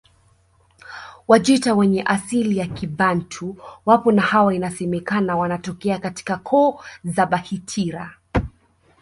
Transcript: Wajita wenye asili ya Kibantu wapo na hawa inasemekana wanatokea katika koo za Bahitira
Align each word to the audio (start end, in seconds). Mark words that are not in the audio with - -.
Wajita 1.27 1.73
wenye 1.75 2.03
asili 2.03 2.57
ya 2.57 2.67
Kibantu 2.67 3.57
wapo 3.85 4.11
na 4.11 4.21
hawa 4.21 4.55
inasemekana 4.55 5.35
wanatokea 5.37 5.99
katika 5.99 6.37
koo 6.37 6.83
za 7.03 7.25
Bahitira 7.25 8.17